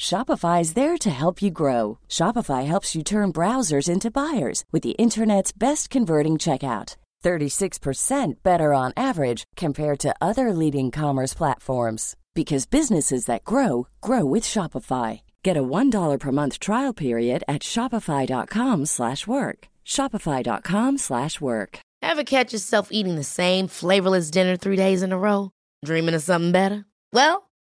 [0.00, 1.98] Shopify is there to help you grow.
[2.08, 6.94] Shopify helps you turn browsers into buyers with the internet's best converting checkout.
[7.24, 14.24] 36% better on average compared to other leading commerce platforms because businesses that grow grow
[14.24, 15.22] with Shopify.
[15.42, 19.68] Get a $1 per month trial period at shopify.com/work.
[19.84, 21.80] shopify.com/work.
[22.00, 25.50] Ever catch yourself eating the same flavorless dinner 3 days in a row,
[25.84, 26.84] dreaming of something better?
[27.12, 27.47] Well,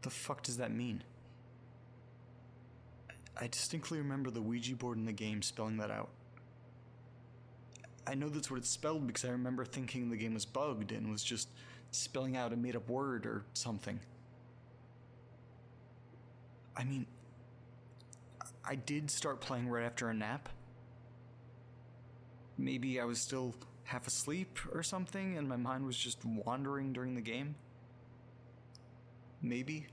[0.00, 1.02] What the fuck does that mean?
[3.38, 6.08] I distinctly remember the Ouija board in the game spelling that out.
[8.06, 11.10] I know that's what it's spelled because I remember thinking the game was bugged and
[11.10, 11.50] was just
[11.90, 14.00] spelling out a made up word or something.
[16.74, 17.04] I mean,
[18.64, 20.48] I did start playing right after a nap.
[22.56, 27.16] Maybe I was still half asleep or something and my mind was just wandering during
[27.16, 27.56] the game.
[29.42, 29.86] Maybe.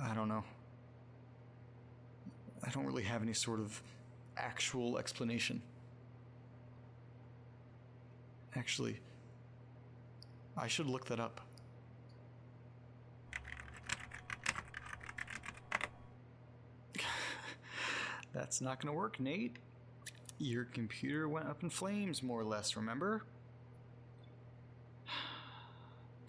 [0.00, 0.44] I don't know.
[2.64, 3.82] I don't really have any sort of
[4.36, 5.62] actual explanation.
[8.54, 9.00] Actually,
[10.56, 11.40] I should look that up.
[18.32, 19.56] That's not gonna work, Nate.
[20.38, 23.24] Your computer went up in flames, more or less, remember?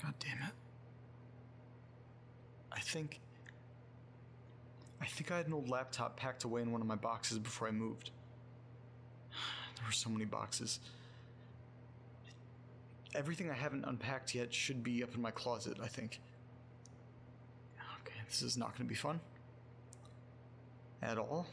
[0.01, 0.53] God damn it.
[2.71, 3.19] I think.
[5.01, 7.67] I think I had an old laptop packed away in one of my boxes before
[7.67, 8.11] I moved.
[9.75, 10.79] There were so many boxes.
[13.15, 16.21] Everything I haven't unpacked yet should be up in my closet, I think.
[18.01, 19.19] Okay, this is not going to be fun.
[21.01, 21.47] at all.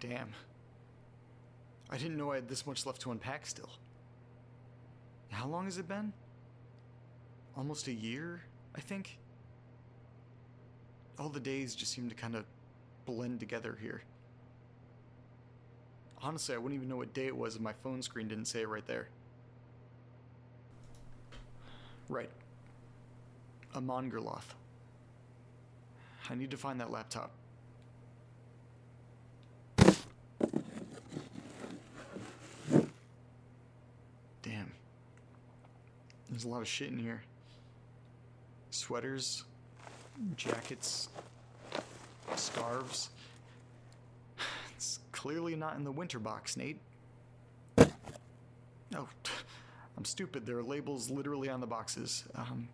[0.00, 0.32] Damn.
[1.90, 3.70] I didn't know I had this much left to unpack still.
[5.30, 6.12] How long has it been?
[7.56, 8.42] Almost a year,
[8.74, 9.16] I think?
[11.18, 12.44] All the days just seem to kind of
[13.06, 14.02] blend together here.
[16.20, 18.62] Honestly, I wouldn't even know what day it was if my phone screen didn't say
[18.62, 19.08] it right there.
[22.08, 22.30] Right.
[23.74, 24.54] A Mongerloth.
[26.28, 27.30] I need to find that laptop.
[34.42, 34.72] Damn.
[36.40, 37.20] There's a lot of shit in here.
[38.70, 39.44] Sweaters,
[40.36, 41.10] jackets,
[42.34, 43.10] scarves.
[44.74, 46.80] It's clearly not in the winter box, Nate.
[47.76, 47.86] Oh,
[49.98, 50.46] I'm stupid.
[50.46, 52.24] There are labels literally on the boxes.
[52.34, 52.70] Um,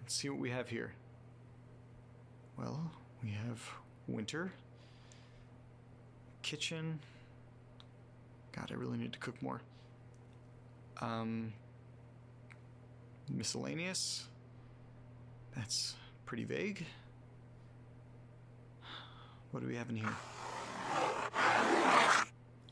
[0.00, 0.94] let's see what we have here.
[2.56, 2.90] Well,
[3.22, 3.62] we have
[4.08, 4.50] winter,
[6.40, 7.00] kitchen.
[8.52, 9.60] God, I really need to cook more.
[11.02, 11.52] Um,
[13.28, 14.26] miscellaneous.
[15.54, 15.94] That's
[16.26, 16.84] pretty vague.
[19.50, 20.14] What do we have in here?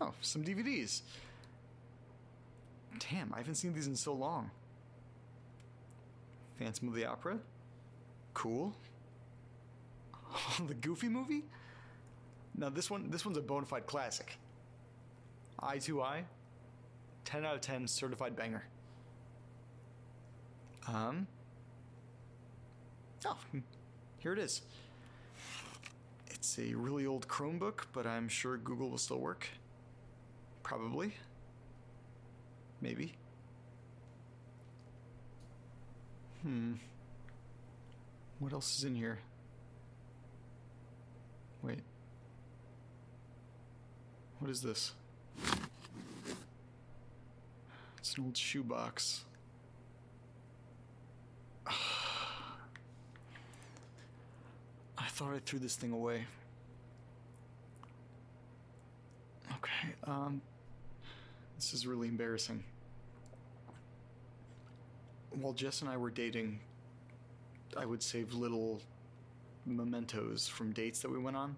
[0.00, 1.02] Oh, some DVDs.
[3.10, 4.50] Damn, I haven't seen these in so long.
[6.58, 7.38] Phantom of the Opera?
[8.34, 8.74] Cool.
[10.66, 11.44] the Goofy movie?
[12.56, 14.36] Now this one this one's a bona fide classic.
[15.58, 16.24] Eye to Eye,
[17.24, 18.64] 10 out of 10 certified banger.
[20.86, 21.26] Um
[23.26, 23.38] Oh,
[24.18, 24.60] here it is.
[26.26, 29.48] It's a really old Chromebook, but I'm sure Google will still work.
[30.62, 31.14] Probably.
[32.82, 33.14] Maybe.
[36.42, 36.74] Hmm.
[38.38, 39.20] What else is in here?
[41.62, 41.80] Wait.
[44.38, 44.92] What is this?
[47.96, 49.24] It's an old shoebox.
[54.98, 56.24] I thought I threw this thing away.
[59.52, 60.40] Okay, um.
[61.56, 62.62] This is really embarrassing.
[65.30, 66.60] While Jess and I were dating,
[67.76, 68.82] I would save little
[69.64, 71.56] mementos from dates that we went on.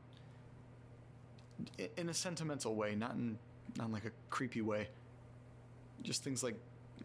[1.96, 3.38] In a sentimental way, not in
[3.76, 4.88] not in like a creepy way.
[6.02, 6.54] Just things like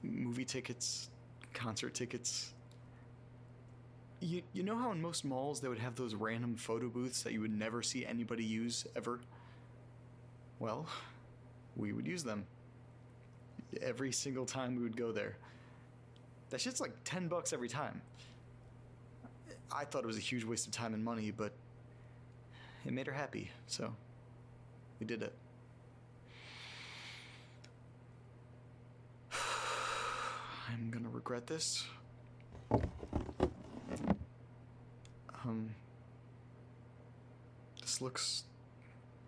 [0.04, 1.10] movie tickets,
[1.54, 2.54] concert tickets.
[4.24, 7.34] You, you know how in most malls they would have those random photo booths that
[7.34, 9.20] you would never see anybody use ever?
[10.60, 10.86] Well,
[11.76, 12.46] we would use them.
[13.82, 15.38] Every single time we would go there.
[16.52, 18.00] That shit's like 10 bucks every time.
[19.72, 21.54] I thought it was a huge waste of time and money, but
[22.86, 23.96] it made her happy, so
[25.00, 25.34] we did it.
[30.70, 31.86] I'm gonna regret this.
[35.44, 35.76] Um,
[37.82, 38.44] this looks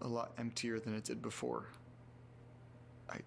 [0.01, 1.65] a lot emptier than it did before.
[3.10, 3.17] I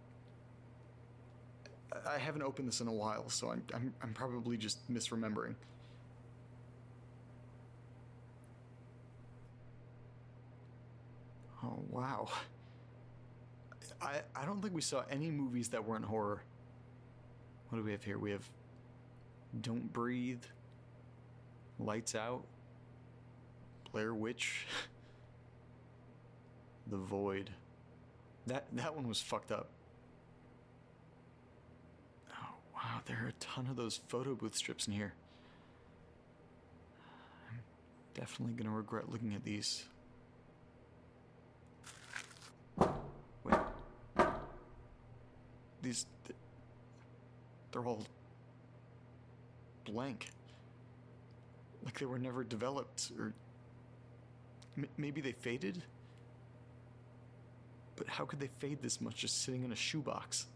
[2.09, 5.55] I haven't opened this in a while, so I'm I'm, I'm probably just misremembering.
[11.65, 12.29] Oh wow.
[14.01, 16.43] I I don't think we saw any movies that weren't horror.
[17.69, 18.19] What do we have here?
[18.19, 18.49] We have
[19.61, 20.45] Don't Breathe,
[21.81, 22.45] Lights Out,
[23.93, 24.67] Blair Witch,
[26.87, 27.51] The Void.
[28.47, 29.69] That that one was fucked up.
[32.31, 35.15] Oh wow, there are a ton of those photo booth strips in here.
[37.51, 37.59] I'm
[38.15, 39.85] definitely gonna regret looking at these.
[43.45, 43.57] Wait.
[45.83, 46.07] these
[47.73, 48.05] they're all
[49.85, 50.31] blank.
[51.85, 53.33] Like they were never developed or
[54.77, 55.83] m- maybe they faded?
[57.97, 60.47] But how could they fade this much just sitting in a shoebox?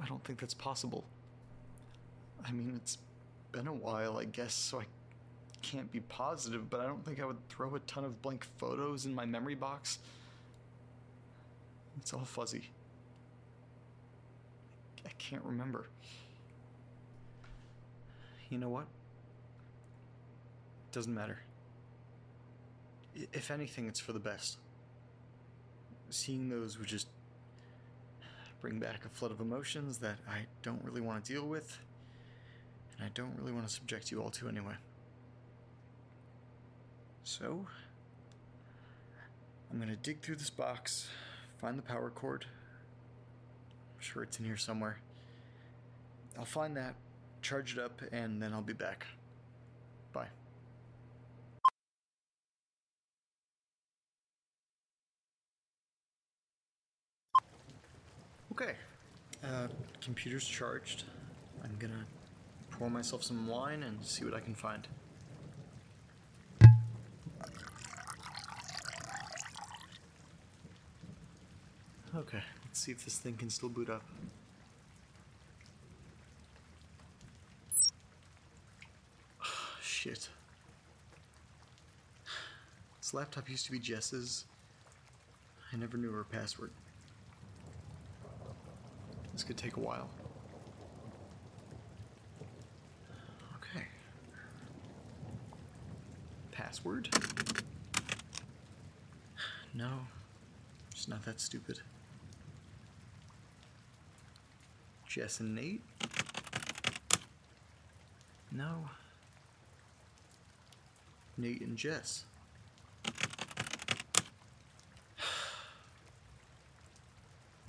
[0.00, 1.04] I don't think that's possible.
[2.46, 2.98] I mean, it's
[3.52, 4.84] been a while, I guess, so I
[5.62, 9.04] can't be positive, but I don't think I would throw a ton of blank photos
[9.04, 9.98] in my memory box.
[11.98, 12.70] It's all fuzzy.
[15.04, 15.86] I can't remember.
[18.48, 18.86] You know what?
[20.92, 21.38] Doesn't matter.
[23.14, 24.58] If anything, it's for the best.
[26.10, 27.08] Seeing those would just
[28.60, 31.78] bring back a flood of emotions that I don't really want to deal with,
[32.96, 34.74] and I don't really want to subject you all to anyway.
[37.24, 37.66] So,
[39.70, 41.08] I'm gonna dig through this box,
[41.58, 42.46] find the power cord.
[43.96, 44.98] I'm sure it's in here somewhere.
[46.38, 46.94] I'll find that,
[47.42, 49.06] charge it up, and then I'll be back.
[50.12, 50.28] Bye.
[58.60, 58.74] Okay,
[59.42, 59.68] uh,
[60.02, 61.04] computer's charged.
[61.64, 62.04] I'm gonna
[62.70, 64.86] pour myself some wine and see what I can find.
[72.14, 74.02] Okay, let's see if this thing can still boot up.
[79.42, 80.28] Oh, Shit.
[83.00, 84.44] This laptop used to be Jess's.
[85.72, 86.72] I never knew her password.
[89.40, 90.10] This could take a while.
[93.56, 93.86] Okay.
[96.52, 97.08] Password?
[99.72, 100.00] No,
[100.90, 101.80] it's not that stupid.
[105.08, 105.80] Jess and Nate?
[108.52, 108.90] No.
[111.38, 112.24] Nate and Jess.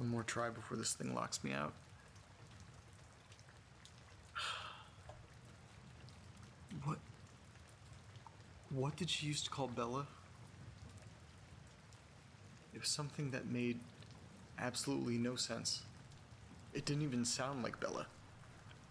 [0.01, 1.73] One more try before this thing locks me out.
[6.83, 6.97] What?
[8.71, 10.07] What did she used to call Bella?
[12.73, 13.79] It was something that made
[14.57, 15.83] absolutely no sense.
[16.73, 18.07] It didn't even sound like Bella.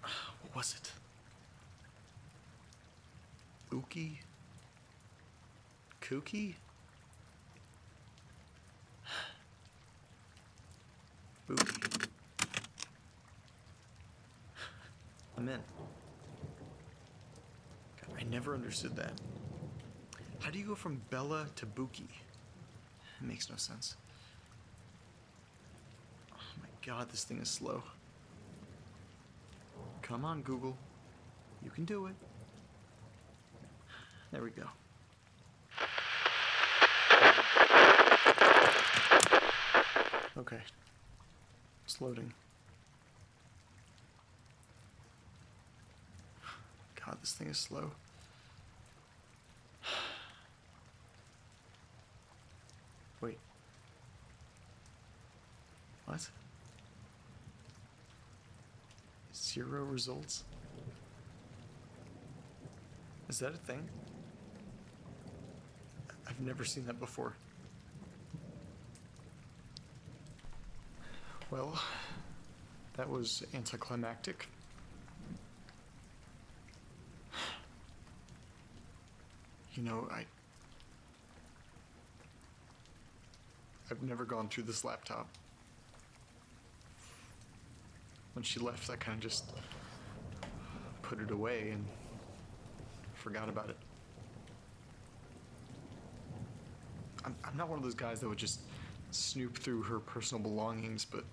[0.43, 0.93] What was it?
[3.75, 4.19] Ookie?
[6.01, 6.55] Kooky?
[11.57, 12.09] Bookie.
[15.37, 15.61] I'm in.
[18.01, 19.13] God, I never understood that.
[20.41, 22.09] How do you go from Bella to Buki?
[23.21, 23.97] It makes no sense.
[26.33, 27.83] Oh my god, this thing is slow.
[30.03, 30.77] Come on, Google.
[31.63, 32.15] You can do it.
[34.33, 34.65] There we go.
[40.39, 40.61] Okay.
[41.91, 42.33] It's loading.
[47.05, 47.91] God, this thing is slow.
[53.21, 53.39] Wait.
[56.07, 56.31] What?
[59.35, 60.45] Zero results?
[63.29, 63.89] Is that a thing?
[66.29, 67.35] I've never seen that before.
[71.51, 71.77] Well,
[72.97, 74.47] that was anticlimactic.
[79.75, 80.25] You know, I.
[83.91, 85.29] I've never gone through this laptop.
[88.35, 89.53] When she left, I kind of just
[91.03, 91.85] put it away and
[93.15, 93.77] forgot about it.
[97.25, 98.61] I'm, I'm not one of those guys that would just
[99.11, 101.25] snoop through her personal belongings, but.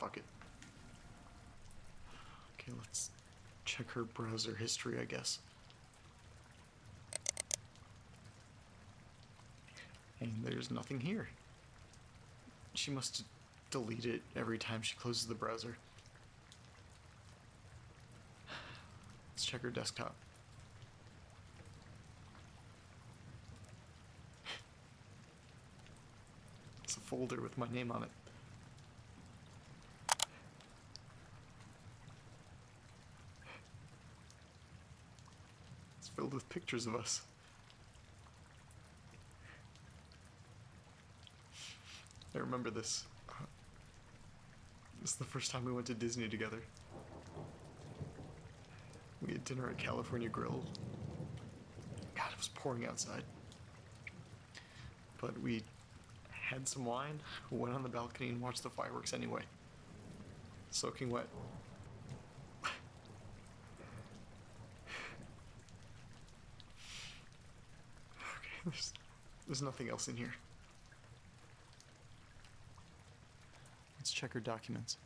[0.00, 0.24] Fuck it.
[2.58, 3.10] Okay, let's
[3.66, 5.40] check her browser history, I guess.
[10.20, 11.28] And there's nothing here.
[12.72, 13.24] She must
[13.70, 15.76] delete it every time she closes the browser.
[19.34, 20.14] Let's check her desktop.
[26.84, 28.10] It's a folder with my name on it.
[35.98, 37.20] It's filled with pictures of us.
[42.34, 43.04] I remember this.
[45.02, 46.58] This is the first time we went to Disney together.
[49.26, 50.64] We had dinner at California Grill.
[52.14, 53.22] God, it was pouring outside.
[55.20, 55.62] But we
[56.30, 57.20] had some wine,
[57.50, 59.42] went on the balcony, and watched the fireworks anyway.
[60.70, 61.26] Soaking wet.
[68.40, 68.92] Okay, there's,
[69.46, 70.34] There's nothing else in here.
[73.98, 74.96] Let's check her documents.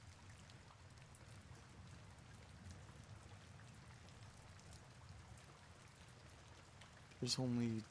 [7.21, 7.83] There's only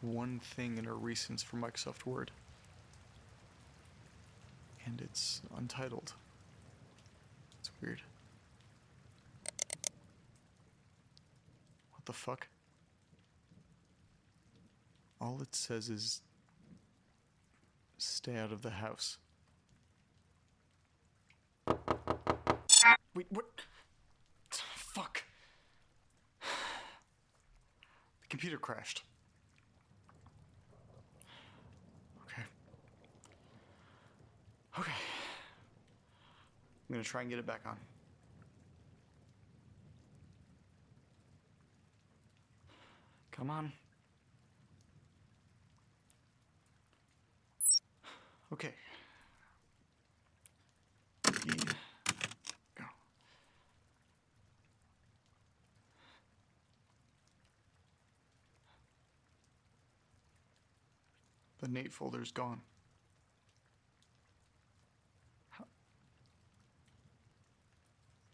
[0.00, 2.30] one thing in her recents for Microsoft Word.
[4.86, 6.14] And it's untitled.
[7.60, 8.00] It's weird.
[11.92, 12.48] What the fuck?
[15.20, 16.22] All it says is
[17.98, 19.18] stay out of the house.
[23.14, 23.44] Wait, what?
[24.50, 25.24] Fuck.
[26.40, 29.02] The computer crashed.
[32.24, 32.42] Okay.
[34.78, 34.92] Okay.
[36.88, 37.76] I'm gonna try and get it back on.
[43.32, 43.72] Come on.
[48.52, 48.74] Okay.
[61.60, 62.62] The Nate folder's gone.
[65.50, 65.66] How-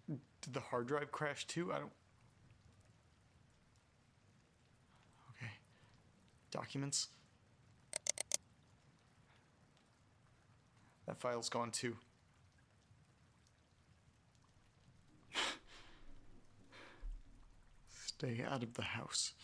[0.09, 1.73] Did the hard drive crash too?
[1.73, 1.93] I don't.
[5.37, 5.51] Okay.
[6.53, 7.09] Documents.
[11.07, 11.97] That file's gone too.
[18.07, 19.35] Stay out of the house.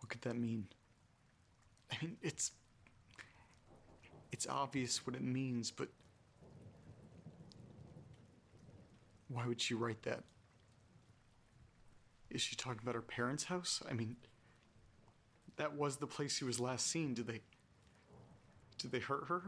[0.00, 0.66] What could that mean?
[1.92, 2.52] I mean, it's.
[4.32, 5.88] It's obvious what it means, but.
[9.28, 10.24] Why would she write that?
[12.30, 13.82] Is she talking about her parents' house?
[13.88, 14.16] I mean,
[15.56, 17.14] that was the place she was last seen.
[17.14, 17.42] Did they.
[18.78, 19.42] Did they hurt her?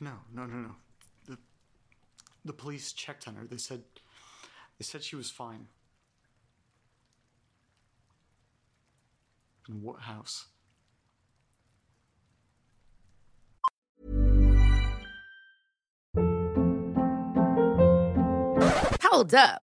[0.00, 0.74] No, no, no, no.
[1.26, 1.38] The
[2.44, 3.44] the police checked on her.
[3.44, 3.82] They said
[4.78, 5.68] they said she was fine.
[9.68, 10.46] In what house?
[19.02, 19.62] Hold up.